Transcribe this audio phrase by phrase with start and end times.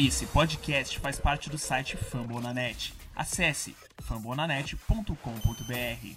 [0.00, 2.94] Esse podcast faz parte do site Fambonanet.
[3.16, 6.14] Acesse fambonanet.com.br.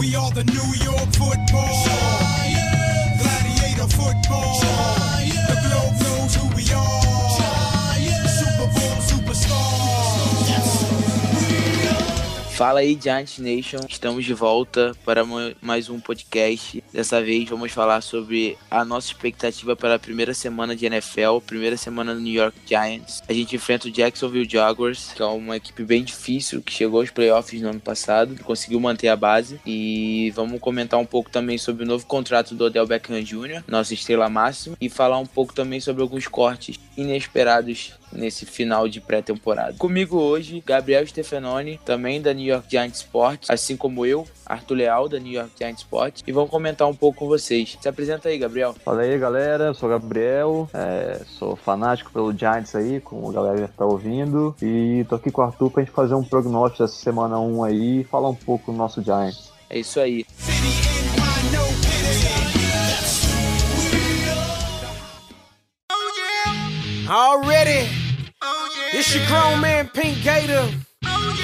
[0.00, 1.84] We are the New York football.
[1.84, 3.22] Giants.
[3.22, 4.60] Gladiator football.
[4.60, 5.46] Giants.
[5.46, 7.15] The globe knows who we are.
[12.56, 13.80] Fala aí, Giant Nation.
[13.86, 16.82] Estamos de volta para ma- mais um podcast.
[16.90, 21.76] Dessa vez vamos falar sobre a nossa expectativa para a primeira semana de NFL, primeira
[21.76, 23.22] semana do New York Giants.
[23.28, 27.10] A gente enfrenta o Jacksonville Jaguars, que é uma equipe bem difícil, que chegou aos
[27.10, 29.60] playoffs no ano passado, conseguiu manter a base.
[29.66, 33.92] E vamos comentar um pouco também sobre o novo contrato do Odell Beckham Jr., nossa
[33.92, 39.74] estrela máxima, e falar um pouco também sobre alguns cortes inesperados nesse final de pré-temporada.
[39.78, 45.08] Comigo hoje, Gabriel Stefanoni, também da New York Giants Sports, assim como eu, Arthur Leal,
[45.08, 47.76] da New York Giants Sports, e vamos comentar um pouco com vocês.
[47.80, 48.74] Se apresenta aí, Gabriel.
[48.84, 49.64] Fala aí, galera.
[49.64, 53.84] Eu sou o Gabriel, é, sou fanático pelo Giants aí, como a galera já tá
[53.84, 54.54] ouvindo.
[54.62, 58.00] E tô aqui com o Arthur pra gente fazer um prognóstico dessa semana 1 aí
[58.00, 59.52] e falar um pouco do nosso Giants.
[59.68, 60.24] É isso aí.
[60.28, 60.55] City
[67.08, 67.88] Already,
[68.92, 70.68] it's your grown man Pink Gator.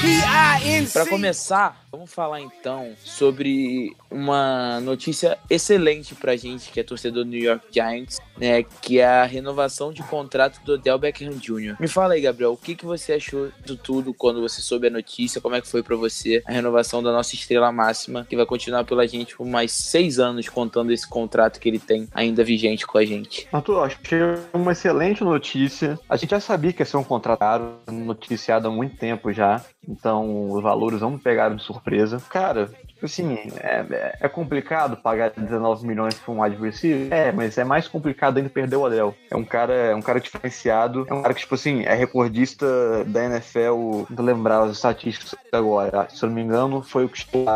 [0.00, 0.92] P-I-N-C.
[0.92, 7.30] Para começar, vamos falar então sobre uma notícia excelente pra gente que é torcedor do
[7.30, 11.76] New York Giants, né, que é a renovação de contrato do Odell Beckham Jr.
[11.78, 14.90] Me fala aí, Gabriel, o que, que você achou de tudo quando você soube a
[14.90, 15.40] notícia?
[15.40, 18.84] Como é que foi pra você a renovação da nossa estrela máxima, que vai continuar
[18.84, 22.96] pela gente por mais seis anos, contando esse contrato que ele tem ainda vigente com
[22.96, 23.46] a gente?
[23.52, 24.18] Arthur, achei
[24.54, 25.98] uma excelente notícia.
[26.08, 29.62] A gente já sabia que ia ser um contrato caro, noticiado há muito tempo já.
[29.86, 31.81] Então os valores não me pegaram de surpresa.
[32.28, 37.12] Cara, tipo assim, é, é- complicado pagar 19 milhões por um receiver?
[37.12, 39.14] É, mas é mais complicado ainda perder o Odell.
[39.30, 41.06] É um cara, é um cara diferenciado.
[41.08, 42.66] É um cara que, tipo assim, é recordista
[43.06, 44.06] da NFL.
[44.10, 46.08] Não lembrar as estatísticas agora.
[46.10, 47.46] Se eu não me engano, foi o que chegou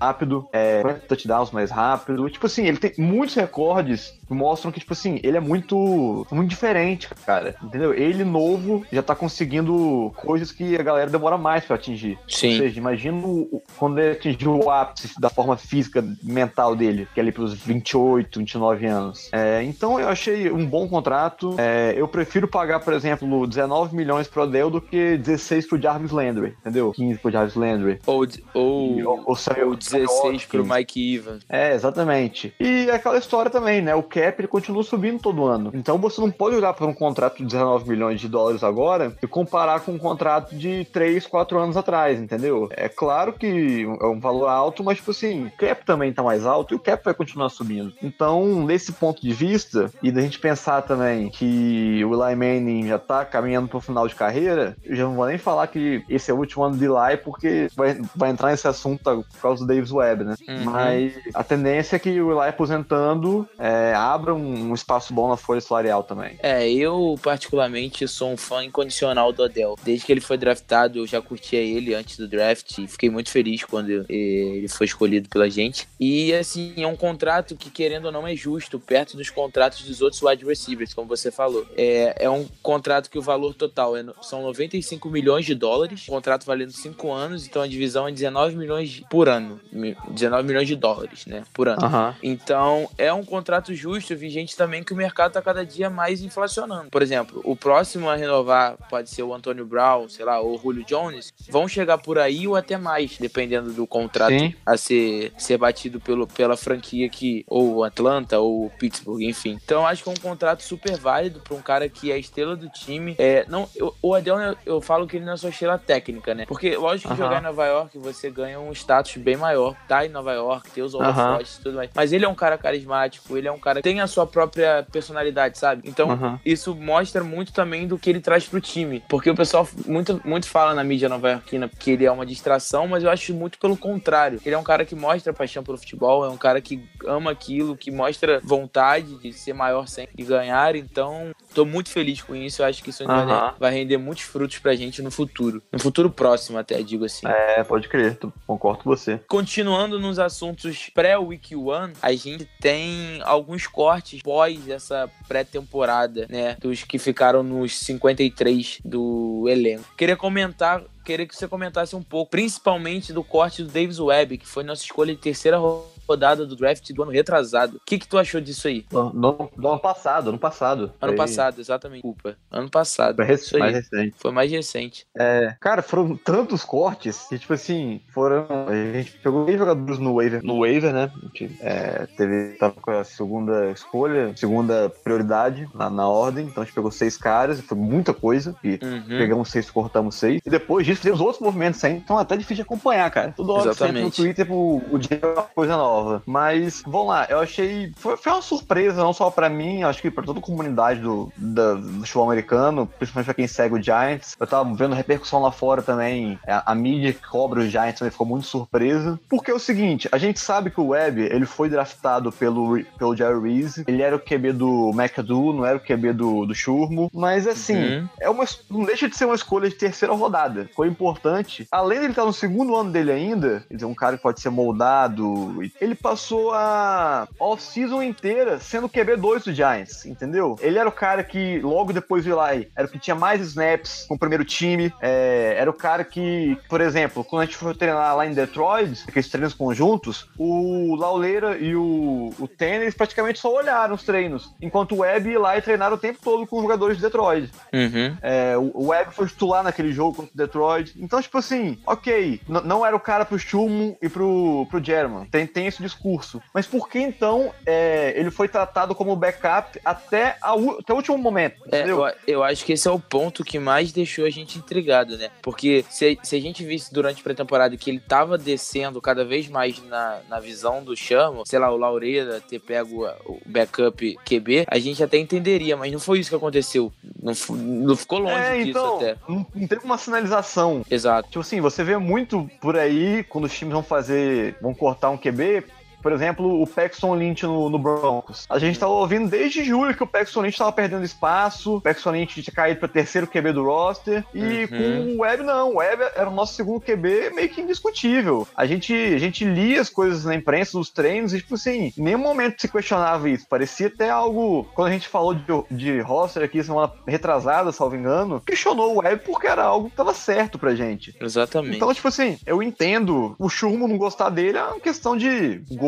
[0.00, 2.28] rápido, é, 40 touchdowns mais rápido.
[2.30, 6.48] Tipo assim, ele tem muitos recordes que mostram que, tipo assim, ele é muito, muito
[6.48, 7.54] diferente, cara.
[7.62, 7.92] Entendeu?
[7.94, 12.18] Ele novo já tá conseguindo coisas que a galera demora mais pra atingir.
[12.28, 12.52] Sim.
[12.52, 17.20] Ou seja, imagina o- quando ele atingiu o ápice da forma física mental dele, que
[17.20, 19.28] é ali pros 28, 29 anos.
[19.32, 21.54] É, então eu achei um bom contrato.
[21.58, 26.10] É, eu prefiro pagar, por exemplo, 19 milhões pro Odell do que 16 pro Jarvis
[26.10, 26.92] Landry, entendeu?
[26.92, 27.98] 15 pro Jarvis Landry.
[28.06, 30.64] Ou, ou, Ou, ou 16 pro.
[30.64, 31.42] Mike Evans.
[31.48, 32.54] É, exatamente.
[32.58, 33.94] E aquela história também, né?
[33.94, 35.70] O cap ele continua subindo todo ano.
[35.74, 39.26] Então você não pode olhar para um contrato de 19 milhões de dólares agora e
[39.26, 42.68] comparar com um contrato de 3, 4 anos atrás, entendeu?
[42.72, 46.46] É claro que é um valor alto, mas tipo assim, o cap também tá mais
[46.46, 47.92] alto e o cap vai continuar subindo.
[48.02, 52.98] Então, nesse ponto de vista, e da gente pensar também que o Eli Manning já
[52.98, 56.34] tá caminhando pro final de carreira, eu já não vou nem falar que esse é
[56.34, 59.02] o último ano de Eli, porque vai, vai entrar nesse assunto
[59.32, 60.34] por causa do Davis Webb, né?
[60.48, 60.64] Uhum.
[60.64, 65.36] Mas a tendência é que o Eli aposentando é, abra um, um espaço bom na
[65.36, 66.38] folha salarial também.
[66.42, 69.76] É, eu particularmente sou um fã incondicional do Odell.
[69.82, 73.30] Desde que ele foi draftado, eu já curtia ele antes do draft e fiquei muito
[73.30, 75.88] feliz quando ele foi escolhido pela gente.
[75.98, 80.02] E assim, é um contrato que, querendo ou não, é justo, perto dos contratos dos
[80.02, 81.66] outros wide receivers, como você falou.
[81.76, 86.44] É, é um contrato que o valor total é, são 95 milhões de dólares, contrato
[86.44, 89.60] valendo 5 anos, então a divisão é 19 milhões por ano.
[89.72, 91.42] Mi- 19 milhões de dólares, né?
[91.52, 91.84] Por ano.
[91.84, 92.14] Aham.
[92.22, 96.90] Então, é um contrato justo, vigente também que o mercado tá cada dia mais inflacionando.
[96.90, 100.58] Por exemplo, o próximo a renovar pode ser o Antônio Brown, sei lá, ou o
[100.60, 104.54] Julio Jones, vão chegar por aí ou até mais, dependendo do contrato Sim.
[104.64, 109.58] a ser, ser batido pelo, pela franquia que, ou o Atlanta, ou o Pittsburgh, enfim.
[109.64, 112.54] Então, acho que é um contrato super válido para um cara que é a estrela
[112.54, 113.14] do time.
[113.18, 116.34] É, não, eu- o Adel, eu, eu falo que ele não é só estrela técnica,
[116.34, 116.44] né?
[116.46, 117.24] Porque, lógico que Aham.
[117.24, 120.82] jogar em Nova York você ganha um status bem maior, tá em Nova York, ter
[120.82, 121.90] os holofotes e tudo mais.
[121.94, 124.86] Mas ele é um cara carismático, ele é um cara que tem a sua própria
[124.90, 125.82] personalidade, sabe?
[125.84, 126.40] Então, Aham.
[126.44, 129.02] isso mostra muito também do que ele traz pro time.
[129.08, 133.04] Porque o pessoal muito, muito fala na mídia nova-iorquina que ele é uma distração, mas
[133.04, 134.40] eu acho muito pelo contrário.
[134.44, 137.76] Ele é um cara que mostra paixão pelo futebol, é um cara que ama aquilo,
[137.76, 140.76] que mostra vontade de ser maior sempre e ganhar.
[140.76, 142.62] Então, tô muito feliz com isso.
[142.62, 143.54] Eu acho que isso Aham.
[143.58, 145.62] vai render muitos frutos pra gente no futuro.
[145.72, 147.26] No futuro próximo, até, digo assim.
[147.26, 149.18] É, pode crer, concordo com você.
[149.28, 156.56] Continuando nos assuntos pré-Week One, a gente tem alguns cortes pós essa pré-temporada, né?
[156.60, 159.84] Dos que ficaram nos 53 do elenco.
[159.96, 164.46] Queria comentar queria que você comentasse um pouco, principalmente do corte do Davis Webb, que
[164.46, 167.76] foi nossa escolha de terceira ro- rodada do draft do ano retrasado.
[167.76, 168.84] O que, que tu achou disso aí?
[168.92, 170.92] No, no- no ano passado, ano passado.
[171.00, 172.02] Ano Foi- passado, exatamente.
[172.02, 172.36] Desculpa.
[172.50, 173.16] Ano passado.
[173.16, 174.14] Foi rec- mais recente.
[174.18, 175.06] Foi mais recente.
[175.16, 178.46] É, cara, foram tantos cortes que, tipo assim, foram.
[178.68, 181.10] A gente pegou três jogadores no waiver, no waiver né?
[181.14, 186.46] A gente é, teve, tava com a segunda escolha, segunda prioridade na, na ordem.
[186.46, 188.54] Então a gente pegou seis caras, foi muita coisa.
[188.62, 189.04] E Uhum.
[189.18, 190.40] pegamos seis, cortamos seis.
[190.44, 193.32] E depois disso fizemos outros movimentos ainda, então é até difícil de acompanhar, cara.
[193.36, 194.10] Toda hora no.
[194.10, 195.91] Twitter, o, o dia é uma coisa nova.
[196.26, 197.92] Mas, vamos lá, eu achei.
[197.96, 201.32] Foi, foi uma surpresa, não só pra mim, acho que pra toda a comunidade do,
[201.36, 204.36] da- do futebol americano, principalmente pra quem segue o Giants.
[204.38, 206.38] Eu tava vendo repercussão lá fora também.
[206.46, 209.18] A, a mídia que cobra os Giants também ficou muito surpresa.
[209.28, 213.16] Porque é o seguinte, a gente sabe que o Webb, ele foi draftado pelo, pelo
[213.16, 213.84] Jerry Reese.
[213.86, 217.10] Ele era o QB do McAdoo, não era o QB do, do Shurmo.
[217.12, 218.08] Mas assim, Uhum.
[218.20, 220.68] é uma, não deixa de ser uma escolha de terceira rodada.
[220.74, 221.66] Foi importante.
[221.70, 224.50] Além dele estar no segundo ano dele ainda, quer dizer, um cara que pode ser
[224.50, 225.62] moldado.
[225.82, 230.56] Ele passou a off-season inteira sendo o QB2 do Giants, entendeu?
[230.60, 234.06] Ele era o cara que, logo depois do Eli, era o que tinha mais snaps
[234.08, 234.92] com o primeiro time.
[235.00, 239.02] é, era o cara que, por exemplo, quando a gente foi treinar lá em Detroit,
[239.08, 244.54] aqueles treinos conjuntos, o Lauleira e o, o Tanner, praticamente só olharam os treinos.
[244.62, 247.50] Enquanto o Webb e Eli treinaram o tempo todo com os jogadores de Detroit.
[247.72, 248.16] Uhum.
[248.22, 250.94] É, o Webb foi titular naquele jogo contra o Detroit.
[250.96, 255.26] Então, tipo assim, ok, não era o cara pro Schumann e pro, pro German.
[255.26, 256.40] Tem, tem esse discurso.
[256.52, 261.18] Mas por que então é, ele foi tratado como backup até, a, até o último
[261.18, 261.62] momento?
[261.70, 265.16] É, eu, eu acho que esse é o ponto que mais deixou a gente intrigado,
[265.16, 265.30] né?
[265.42, 269.48] Porque se, se a gente visse durante a pré-temporada que ele tava descendo cada vez
[269.48, 274.64] mais na, na visão do Chamo, sei lá, o Laureira ter pego o backup QB,
[274.68, 276.92] a gente até entenderia, mas não foi isso que aconteceu.
[277.22, 279.16] Não, não ficou longe É, disso então, até.
[279.28, 280.84] não, não teve uma sinalização.
[280.90, 281.28] Exato.
[281.28, 285.16] Tipo assim, você vê muito por aí quando os times vão fazer, vão cortar um
[285.16, 285.61] QB.
[286.02, 288.46] Por exemplo, o Paxton Lynch no, no Broncos.
[288.48, 291.76] A gente tava ouvindo desde julho que o Paxton Lynch tava perdendo espaço.
[291.76, 294.24] O Paxton Lynch tinha caído pra terceiro QB do roster.
[294.34, 294.68] E Uhum.
[294.68, 295.72] com o Webb, não.
[295.72, 298.46] O Webb era o nosso segundo QB meio que indiscutível.
[298.56, 302.02] A gente, a gente lia as coisas na imprensa, nos treinos, e, tipo assim, em
[302.02, 303.46] nenhum momento se questionava isso.
[303.48, 304.64] Parecia até algo.
[304.74, 309.22] Quando a gente falou de, de roster aqui semana retrasada, salvo engano, questionou o Webb
[309.24, 311.14] porque era algo que tava certo pra gente.
[311.20, 311.76] Exatamente.
[311.76, 315.82] Então, tipo assim, eu entendo o Churmo não gostar dele é uma questão de gosto,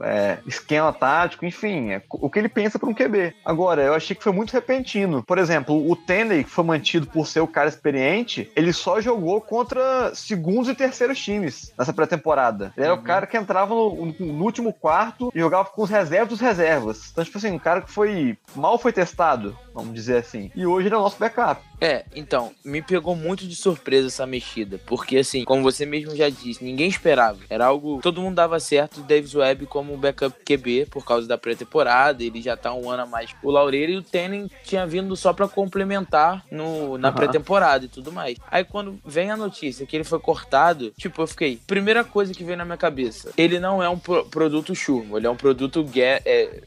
[0.00, 3.34] é, esquema tático, enfim, é o que ele pensa pra um QB.
[3.44, 5.22] Agora, eu achei que foi muito repentino.
[5.22, 9.40] Por exemplo, o Tenney, que foi mantido por ser o cara experiente, ele só jogou
[9.40, 12.72] contra segundos e terceiros times nessa pré-temporada.
[12.76, 16.28] Ele era o cara que entrava no, no último quarto e jogava com os reservas
[16.28, 17.10] dos reservas.
[17.12, 20.50] Então, tipo assim, um cara que foi mal foi testado, vamos dizer assim.
[20.54, 21.62] E hoje ele é o nosso backup.
[21.80, 26.28] É, então, me pegou muito de surpresa essa mexida, porque assim, como você mesmo já
[26.28, 27.38] disse, ninguém esperava.
[27.48, 31.36] Era algo, todo mundo dava certo o Davis Webb como backup QB por causa da
[31.38, 33.30] pré-temporada, ele já tá um ano a mais.
[33.42, 37.16] O Laureiro e o Tenen tinha vindo só pra complementar no, na Aham.
[37.16, 38.36] pré-temporada e tudo mais.
[38.50, 42.44] Aí quando vem a notícia que ele foi cortado, tipo, eu fiquei, primeira coisa que
[42.44, 45.86] veio na minha cabeça, ele não é um pro- produto Schurman, ele é um produto
[45.92, 46.60] Ge- é,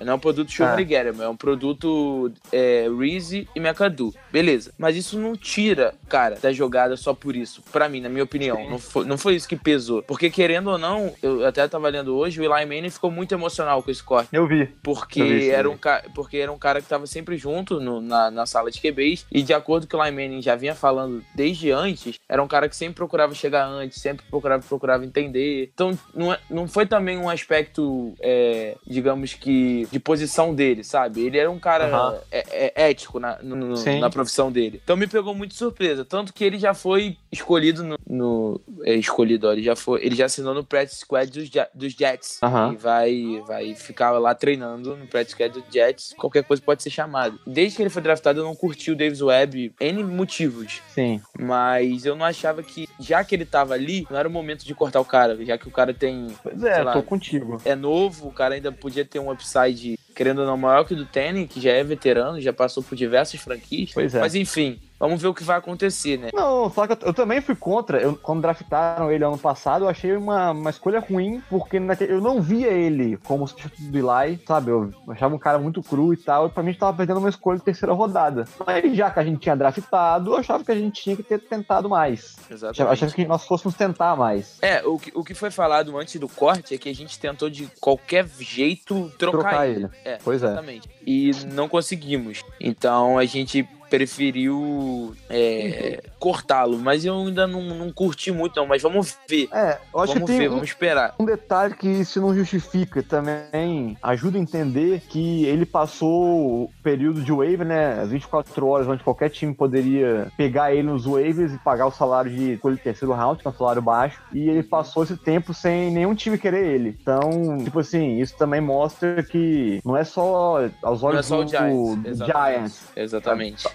[0.00, 0.82] não é um produto Schurman Ah.
[0.82, 4.14] e Gereman, é um produto é, Reese e McAdoo.
[4.32, 4.72] Beleza.
[4.78, 7.62] Mas isso não tira, cara, da jogada só por isso.
[7.72, 8.68] Pra mim, na minha opinião.
[8.68, 10.02] Não foi, não foi isso que pesou.
[10.02, 13.90] Porque, querendo ou não, eu até tava hoje, o Eli Manning ficou muito emocional com
[13.90, 14.28] esse corte.
[14.32, 14.66] Eu vi.
[14.82, 15.78] Porque Eu vi era, um
[16.14, 19.26] porque era um cara que tava sempre junto no- na, na sala de QBs.
[19.30, 22.68] E de acordo com o Eli Manning já vinha falando desde antes, era um cara
[22.68, 25.70] que sempre procurava chegar antes, sempre procurava, procurava entender.
[25.74, 31.24] Então não, é- não foi também um aspecto, é, digamos que, de posição dele, sabe?
[31.26, 32.18] Ele era um cara Aham.
[32.30, 34.80] é- ético na, no- na profissão dele.
[34.82, 36.04] Então me pegou muito de surpresa.
[36.04, 37.96] Tanto que ele já foi escolhido no.
[38.06, 40.04] no- é, escolhido, ó, ele já foi.
[40.04, 42.40] Ele já assinou no practice squad dos, Ja- dos Jets.
[42.72, 46.14] E vai, vai ficar lá treinando no practice dos Jets.
[46.16, 47.38] Qualquer coisa pode ser chamado.
[47.46, 49.74] Desde que ele foi draftado, eu não curti o Davis Webb.
[49.80, 50.80] N motivos.
[50.88, 51.20] Sim.
[51.38, 54.74] Mas eu não achava que, já que ele tava ali, não era o momento de
[54.74, 55.42] cortar o cara.
[55.44, 56.28] Já que o cara tem.
[56.42, 56.92] Pois é, Sei lá.
[56.92, 57.60] tô contigo.
[57.64, 61.04] É novo, o cara ainda podia ter um upside, querendo ou não, maior que do
[61.04, 63.90] Tenny, que já é veterano, já passou por diversas franquias.
[63.92, 64.20] Pois é.
[64.20, 66.30] Mas enfim, vamos ver o que vai acontecer, né?
[66.32, 68.00] Não, só que eu, eu também fui contra.
[68.00, 72.20] Eu, quando draftaram ele ano passado, eu achei uma, uma escolha ruim, porque naque- eu
[72.20, 74.70] não via ele como substituto do Eli, sabe?
[74.70, 77.18] Eu achava um cara muito cru e tal, e pra mim a gente tava perdendo
[77.18, 78.44] uma escolha de terceira rodada.
[78.66, 81.38] Mas já que a gente tinha draftado, eu achava que a gente tinha que ter
[81.40, 82.36] tentado mais.
[82.48, 82.92] Eu Exatamente.
[82.92, 84.58] achava que nós fôssemos tentar mais.
[84.62, 87.48] É, o que, o que foi falado antes do corte é que a gente tentou
[87.50, 89.84] de qualquer jeito trocar, Trocar ele.
[89.84, 89.90] ele.
[90.04, 90.46] É, Pois é.
[90.46, 90.88] exatamente.
[91.06, 92.42] E não conseguimos.
[92.60, 98.66] Então a gente preferiu é, cortá-lo, mas eu ainda não, não curti muito, não.
[98.66, 99.46] Mas vamos ver.
[99.52, 101.14] É, eu acho vamos que tem ver, um, vamos esperar.
[101.20, 107.20] um detalhe que isso não justifica também ajuda a entender que ele passou o período
[107.20, 108.00] de waiver, né?
[108.00, 112.30] As 24 horas onde qualquer time poderia pegar ele nos waivers e pagar o salário
[112.30, 116.14] de terceiro round, que é um salário baixo, e ele passou esse tempo sem nenhum
[116.14, 116.96] time querer ele.
[116.98, 121.44] Então, tipo assim, isso também mostra que não é só aos é olhos só o
[121.44, 121.96] do, Giants.
[121.96, 122.54] do Exatamente.
[122.54, 122.92] Giants.
[122.96, 123.68] Exatamente.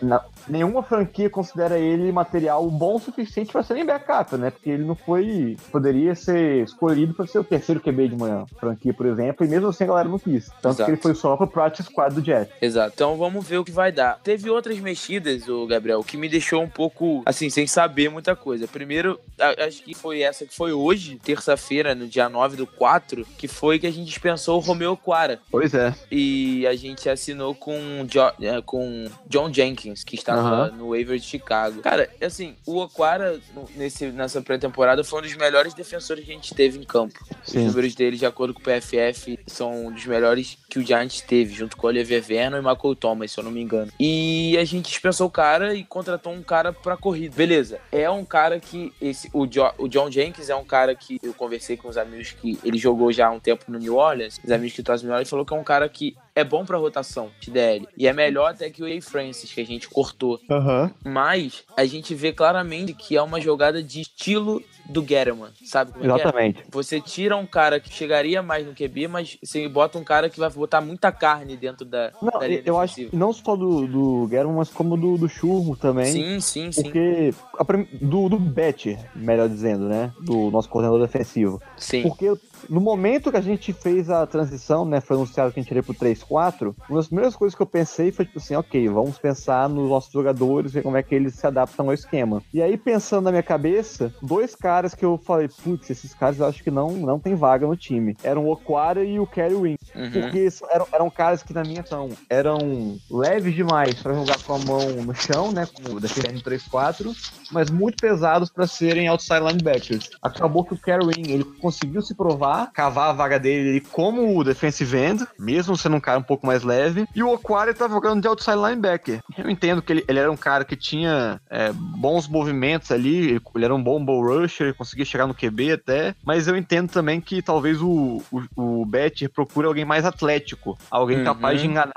[0.47, 2.38] Nenhuma franquia considera ele material
[2.71, 4.49] bom o suficiente para ser nem backup, né?
[4.51, 5.57] Porque ele não foi.
[5.71, 9.67] Poderia ser escolhido para ser o terceiro QB de uma franquia, por exemplo, e mesmo
[9.67, 10.47] assim a galera não quis.
[10.61, 10.85] Tanto Exato.
[10.85, 12.53] que ele foi só pro practice squad do Jets.
[12.61, 12.91] Exato.
[12.95, 14.19] Então vamos ver o que vai dar.
[14.23, 18.67] Teve outras mexidas, o Gabriel, que me deixou um pouco, assim, sem saber muita coisa.
[18.67, 19.19] Primeiro,
[19.65, 23.79] acho que foi essa que foi hoje, terça-feira, no dia 9 do 4, que foi
[23.79, 25.39] que a gente dispensou o Romeo Quara.
[25.51, 25.93] Pois é.
[26.11, 30.71] E a gente assinou com, Jo- eh, com John Jenkins, que estava Aham.
[30.77, 31.81] no waiver de Chicago.
[31.81, 33.39] Cara, assim, o Aquara,
[33.75, 37.19] nesse, nessa pré-temporada, foi um dos melhores defensores que a gente teve em campo.
[37.45, 37.65] Os Sim.
[37.65, 41.53] números dele, de acordo com o PFF, são um dos melhores que o Giants teve,
[41.53, 43.91] junto com o Oliver Vernon e Michael Thomas, se eu não me engano.
[43.99, 47.35] E a gente dispensou o cara e contratou um cara pra corrida.
[47.35, 47.79] Beleza.
[47.91, 48.93] É um cara que.
[49.01, 52.31] Esse, o, Jo- o John Jenkins é um cara que eu conversei com os amigos
[52.31, 54.39] que ele jogou já há um tempo no New Orleans.
[54.43, 56.65] Os amigos que torcem no New Orleans falou que é um cara que é bom
[56.65, 57.87] pra rotação de DL.
[57.97, 59.01] E é melhor até que o A.
[59.01, 60.39] Francis, que a gente cortou.
[60.49, 60.91] Aham.
[61.03, 65.49] Mas a gente vê claramente que é uma jogada de estilo do Getterman.
[65.63, 66.11] Sabe como é é?
[66.13, 66.63] Exatamente.
[66.71, 70.39] Você tira um cara que chegaria mais no QB, mas você bota um cara que
[70.39, 73.11] vai botar muita carne dentro da, Não, da linha eu acho defensiva.
[73.11, 76.05] que não só do, do Guerra, mas como do, do Churro também.
[76.11, 76.83] Sim, sim, sim.
[76.83, 77.33] Porque.
[77.57, 80.11] a prim- do, do Bet, melhor dizendo, né?
[80.21, 81.61] Do nosso coordenador defensivo.
[81.77, 82.01] Sim.
[82.01, 82.33] Porque
[82.69, 85.01] no momento que a gente fez a transição, né?
[85.01, 88.11] Foi anunciado que a gente iria pro 3-4, uma das primeiras coisas que eu pensei
[88.11, 91.45] foi tipo assim, ok, vamos pensar nos nossos jogadores, ver como é que eles se
[91.45, 92.41] adaptam ao esquema.
[92.53, 96.45] E aí, pensando na minha cabeça, dois caras que eu falei, putz, esses caras eu
[96.45, 98.15] acho que não, não tem vaga no time.
[98.23, 99.77] Eram o Aquara e o Kerry Wing.
[99.95, 100.11] Uhum.
[100.11, 104.59] Porque eram, eram caras que, na minha visão, eram leves demais pra jogar com a
[104.59, 105.67] mão no chão, né?
[105.73, 107.15] Como defendendo 3-4,
[107.51, 110.09] mas muito pesados pra serem outside linebackers.
[110.21, 114.43] Acabou que o Kerwin, ele conseguiu se provar, cavar a vaga dele ali como o
[114.43, 118.21] defensive end, mesmo sendo um cara um pouco mais leve, e o Aquari tá jogando
[118.21, 119.19] de outside linebacker.
[119.37, 123.65] Eu entendo que ele, ele era um cara que tinha é, bons movimentos ali, ele,
[123.65, 127.21] era um bom ball rusher, ele conseguia chegar no QB até, mas eu entendo também
[127.21, 131.23] que talvez o, o, o Better procure alguém mais atlético, alguém Uhum.
[131.25, 131.93] capaz de enganar,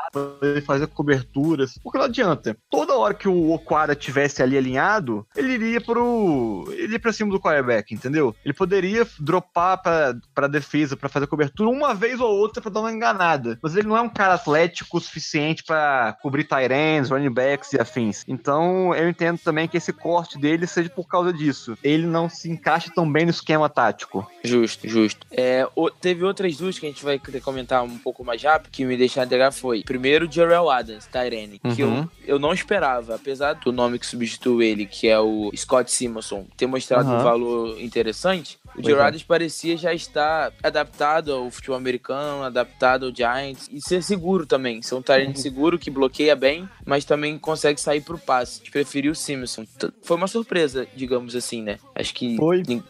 [0.67, 2.57] fazer coberturas, porque não adianta.
[2.71, 6.65] Toda hora que o Okwara tivesse ali alinhado, ele iria pro.
[6.71, 8.35] Ele iria pra cima do quarterback, entendeu?
[8.45, 12.81] Ele poderia dropar pra, pra defesa, pra fazer cobertura uma vez ou outra pra dar
[12.81, 13.59] uma enganada.
[13.63, 17.73] Mas ele não é um cara atlético o suficiente pra cobrir tight ends, running backs
[17.73, 18.25] e afins.
[18.29, 21.77] Então eu entendo também que esse corte dele seja por causa disso.
[21.83, 24.27] Ele não se encaixa tão bem no esquema tático.
[24.45, 25.27] Justo, justo.
[25.31, 28.71] É, o- teve outras duas que a gente vai querer comentar um pouco mais rápido,
[28.71, 32.09] que me deixaram integrar foi, primeiro, Jarrell Adams, Tyrene, que Uhum.
[32.27, 36.47] eu, eu não esperava, apesar do nome que substituiu ele, que é o Scott Simonson,
[36.57, 37.23] ter mostrado um Aham.
[37.23, 39.02] valor interessante, o.
[39.02, 44.81] Adams parecia já estar adaptado ao futebol americano, adaptado ao Giants, e ser seguro também,
[44.83, 45.37] ser um Tyrene Uhum.
[45.37, 48.57] seguro, que bloqueia bem, mas também consegue sair pro passe.
[48.57, 49.64] A gente preferiu o Simonson.
[49.64, 51.79] T- Foi uma surpresa, digamos assim, né?
[51.95, 52.37] Acho que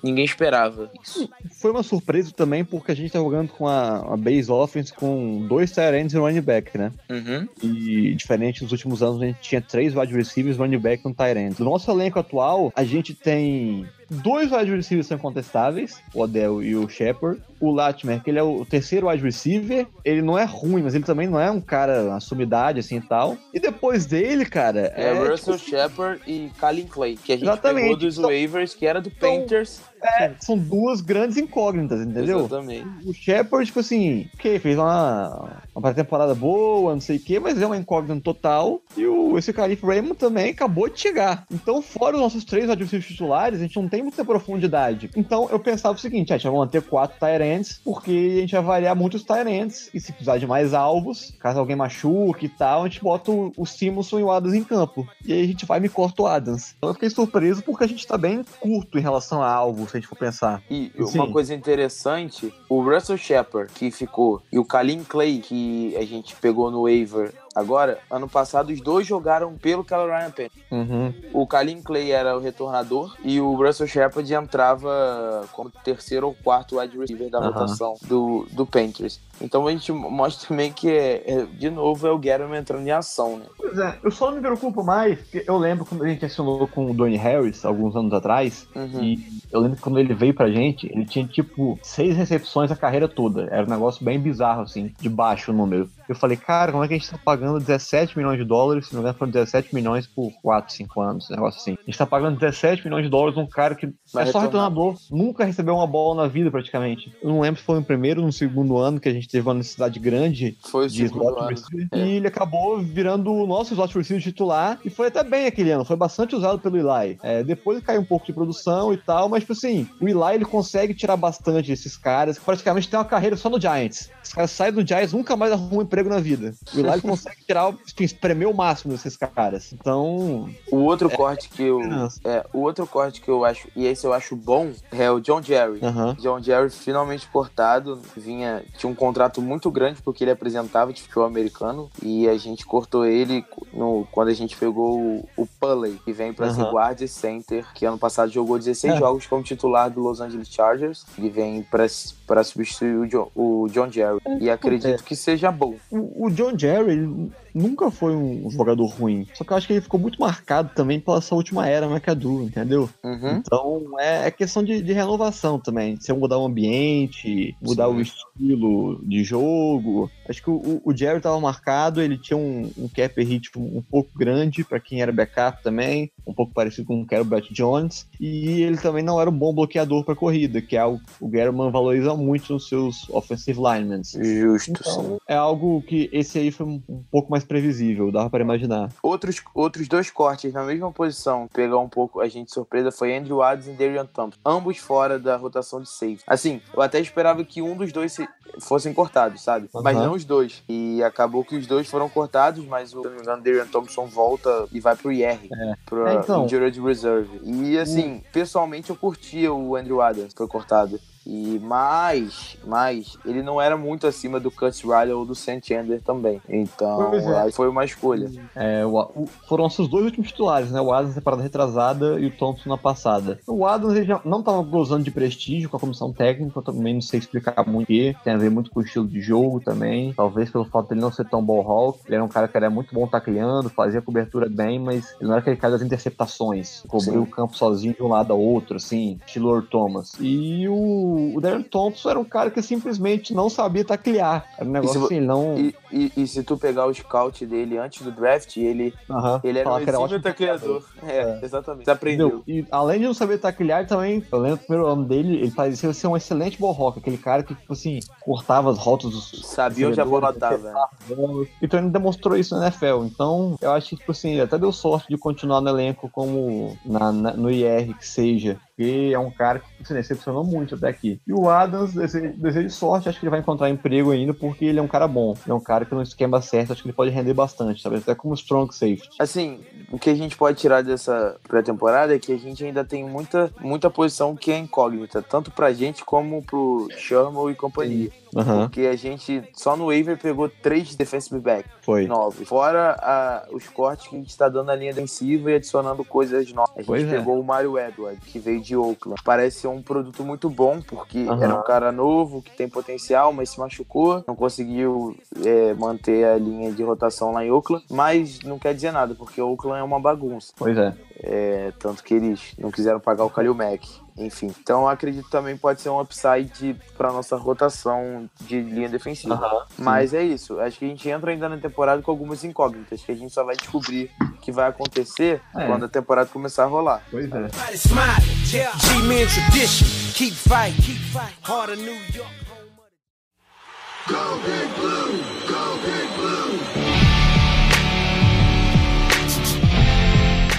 [0.03, 1.29] ninguém esperava isso.
[1.63, 5.47] Foi uma surpresa também porque a gente tá jogando com a, a base offense com
[5.47, 6.91] dois tight ends e um running back, né?
[7.09, 7.49] Uhum.
[7.63, 11.15] E diferente dos últimos anos, a gente tinha três wide receivers, running back e um
[11.15, 11.61] tight end.
[11.61, 16.75] No nosso elenco atual, a gente tem dois wide receivers são contestáveis, o Odell e
[16.75, 17.41] o Shepard.
[17.63, 21.05] O Latimer, que ele é o terceiro wide receiver, ele não é ruim, mas ele
[21.05, 23.37] também não é um cara, uma sumidade assim e tal.
[23.55, 27.83] E depois dele, cara, É, é, Russell Shepard e Colin Clay, que a gente Exatamente.
[27.85, 29.81] pegou dos Então- waivers, que era do Então, Panthers.
[30.19, 32.41] é, são duas grandes incógnitas, entendeu?
[32.41, 32.87] Exatamente.
[33.07, 37.61] O Shepard, tipo assim, que fez uma, uma pré-temporada boa, não sei o quê, mas
[37.63, 38.81] é uma incógnita total.
[38.97, 41.45] E o, esse Calif Raymond também acabou de chegar.
[41.53, 45.09] Então, fora os nossos três adversários titulares, a gente não tem muita profundidade.
[45.17, 47.52] Então, eu pensava o seguinte, ah, a gente vai manter quatro Tyrants,
[47.85, 49.91] porque a gente vai variar muito os Tyrants.
[49.93, 53.53] E se precisar de mais alvos, caso alguém machuque e tal, a gente bota o,
[53.57, 55.07] o Simonson e o Adams em campo.
[55.25, 56.75] E aí a gente vai e me corta o Adams.
[56.77, 59.97] Então eu fiquei surpreso porque a gente tá bem curto em relação a alvos, se
[59.97, 60.63] a gente for pensar.
[60.71, 61.19] E Sim.
[61.19, 66.35] uma coisa interessante, o Russell Shepard, que ficou, e o Kalin Clay, que a gente
[66.37, 70.53] pegou no waiver agora, ano passado os dois jogaram pelo Carolina Panthers.
[70.71, 71.13] Uhum.
[71.33, 76.79] O Kalin Clay era o retornador e o Russell Shepard entrava como terceiro ou quarto
[76.79, 77.49] wide receiver da Aham.
[77.49, 79.21] rotação do, do Panthers.
[79.43, 82.91] Então a gente mostra também que, é, é- de novo, é o Guerrero entrando em
[82.91, 83.45] ação, né?
[83.57, 86.91] Pois é, eu só me preocupo mais, porque eu lembro quando a gente assinou com
[86.91, 89.03] o Donnie Harris, alguns anos atrás, Uhum.
[89.03, 89.19] e
[89.51, 93.09] eu lembro que quando ele veio pra gente, ele tinha tipo seis recepções a carreira
[93.09, 93.43] toda.
[93.51, 95.89] Era um negócio bem bizarro, assim, de baixo o número.
[96.09, 98.87] Eu falei, cara, como é que a gente tá pagando 17 milhões de dólares?
[98.87, 101.73] Se não me engano, foram 17 milhões por 4, 5 anos, um negócio assim.
[101.81, 104.69] A gente tá pagando 17 milhões de dólares num cara que Vai é só retornar.
[104.69, 107.13] retornador, nunca recebeu uma bola na vida praticamente.
[107.23, 109.49] Eu não lembro se foi no primeiro ou no segundo ano que a gente teve
[109.49, 111.89] uma necessidade grande Foi de slot receiver.
[111.91, 111.99] É.
[111.99, 115.85] E ele acabou virando o nosso slot receiver titular e foi até bem aquele ano,
[115.85, 117.19] foi bastante usado pelo Eli.
[117.23, 120.35] É, depois ele caiu um pouco de produção e tal, mas tipo assim, o Eli
[120.35, 124.11] ele consegue tirar bastante desses caras que praticamente tem uma carreira só no Giants.
[124.23, 126.55] Os caras saem do Giants nunca mais arrumam um emprego na vida.
[126.75, 129.73] O Eli ele consegue tirar, enfim, espremer o máximo desses caras.
[129.73, 131.81] Então, O outro corte que eu.
[132.25, 135.41] É, o outro corte que eu acho, e esse eu acho bom, é o John
[135.43, 135.81] Jerry.
[135.83, 136.15] aham.
[136.21, 141.25] John Jerry finalmente cortado, vinha tinha um contrato muito grande porque ele apresentava de futebol
[141.27, 146.13] americano e a gente cortou ele no, quando a gente pegou o, o Pulley, que
[146.13, 146.73] vem para ser Aham.
[146.73, 148.99] guard e center, que ano passado jogou 16 É.
[148.99, 153.91] jogos como titular do Los Angeles Chargers e vem para substituir o John, o John
[153.91, 154.19] Jerry.
[154.41, 155.75] E acredito que seja bom.
[155.91, 159.27] O, o John Jerry ele nunca foi um jogador ruim.
[159.35, 162.43] Só que eu acho que ele ficou muito marcado também pela essa última era McAdoo,
[162.43, 162.89] entendeu?
[163.03, 163.37] Uhum.
[163.37, 165.97] Então é, é questão de, de renovação também.
[166.01, 167.95] Se eu mudar o ambiente, mudar Sim.
[167.95, 170.11] o estilo de jogo.
[170.29, 174.11] Acho que o, o Jerry estava marcado, ele tinha um, um cap hit um, pouco
[174.17, 178.07] grande para quem era backup também, um pouco parecido com o Brett Jones.
[178.21, 181.31] E ele também não era um bom bloqueador para corrida, que é algo que o
[181.31, 184.03] German valoriza muito nos seus offensive linemen.
[184.05, 184.71] Justo.
[184.71, 188.91] Então, é algo que esse aí foi um pouco mais previsível, dava para imaginar.
[189.03, 193.43] Outros, outros dois cortes na mesma posição, pegar um pouco a gente surpresa, foi Andrew
[193.43, 194.39] Adams e Darian Thompson.
[194.45, 196.25] Ambos fora da rotação de safety.
[196.27, 198.29] Assim, eu até esperava que um dos dois se-
[198.61, 199.69] fossem cortados, sabe?
[199.75, 200.07] Mas Aham.
[200.07, 200.63] não os dois.
[200.69, 204.07] E acabou que os dois foram cortados, mas o, se não me engano, Darian Thompson
[204.07, 205.49] volta e vai pro IR.
[205.87, 206.45] Pro É, então.
[206.45, 207.41] Injured Reserve.
[207.43, 211.01] E assim, pessoalmente eu curtia o Andrew Adams, foi cortado.
[211.27, 216.03] E mais, mais, ele não era muito acima do Curtis Riley ou do Sam Chandler
[216.03, 216.41] também.
[216.49, 217.43] Então, é.
[217.43, 218.31] aí foi uma escolha.
[218.57, 220.81] É, o- o- foram esses dois últimos titulares, né?
[220.81, 223.39] O Adams na temporada retrasada e o Thompson na passada.
[223.47, 226.95] O Adams ele já não estava gozando de prestígio com a comissão técnica, eu também
[226.95, 228.17] não sei explicar muito o quê.
[228.25, 230.13] Tem a ver muito com o estilo de jogo também.
[230.15, 232.01] Talvez pelo fato dele não ser tão ball hawk.
[232.07, 235.33] Ele era um cara que era muito bom tacleando, fazia cobertura bem, mas ele não
[235.33, 236.83] era aquele cara das interceptações.
[236.89, 240.13] Cobriu o campo sozinho de um lado ao outro, assim, estilo Thomas.
[240.21, 244.47] E o, o Darren Thompson era um cara que simplesmente não sabia taclear.
[244.59, 245.57] Era um negócio assim, não.
[245.59, 249.41] E, e, e se tu pegar o scout dele antes do draft, ele, Aham.
[249.45, 250.83] ele era um exímio ótimo tacleador.
[251.03, 251.85] É, exatamente.
[251.85, 252.43] Você aprendeu.
[252.47, 255.93] E além de não saber taclear, também, eu lembro do primeiro ano dele, ele parecia
[255.93, 259.43] ser um excelente ball hawk, aquele cara que, tipo assim, cortava as rotas dos.
[259.45, 260.73] Sabia onde a bola tava.
[261.07, 261.49] bolas.
[261.61, 263.05] Então ele demonstrou isso na NFL.
[263.05, 266.77] Então, eu acho que, tipo assim, ele até deu sorte de continuar no elenco como
[266.85, 268.59] na, na- no IR que seja.
[268.75, 271.21] Porque é um cara que se decepcionou muito até aqui.
[271.27, 274.79] E o Adams, desejo, desejo sorte, acho que ele vai encontrar emprego ainda, porque ele
[274.79, 275.37] é um cara bom.
[275.45, 277.97] Ele é um cara que no esquema certo, acho que ele pode render bastante, sabe?
[277.97, 279.11] Até como strong safety.
[279.19, 283.05] Assim, o que a gente pode tirar dessa pré-temporada é que a gente ainda tem
[283.05, 288.11] muita, muita posição que é incógnita, tanto pra gente como pro Sherman e companhia.
[288.37, 292.07] Aham, Porque a gente só no waiver pegou três defensive back foi.
[292.07, 292.49] novos.
[292.49, 296.51] Fora a- os cortes que a gente tá dando na linha defensiva e adicionando coisas
[296.53, 296.71] novas.
[296.75, 297.11] A gente Pois é.
[297.19, 299.21] pegou o Mario Edward, que veio de Oakland.
[299.25, 301.43] Parece ser um produto muito bom, porque Aham.
[301.45, 304.25] era um cara novo, que tem potencial, mas se machucou.
[304.27, 305.15] Não conseguiu
[305.45, 307.85] é, manter a linha de rotação lá em Oakland.
[307.91, 310.53] Mas não quer dizer nada, porque Oakland é uma bagunça.
[310.57, 310.95] Pois é.
[311.25, 313.87] É, tanto que eles não quiseram pagar o Kalil Mack.
[314.17, 318.89] Enfim, então eu acredito que também pode ser um upside para nossa rotação de linha
[318.89, 319.35] defensiva.
[319.35, 323.03] Aham, Mas é isso, acho que a gente entra ainda na temporada com algumas incógnitas,
[323.03, 325.67] que a gente só vai descobrir o que vai acontecer É.
[325.67, 327.03] quando a temporada começar a rolar.
[327.11, 327.49] Pois é.